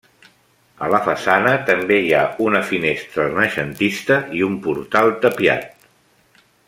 [0.85, 5.71] A la façana també hi ha una finestra renaixentista i un portal tapiat.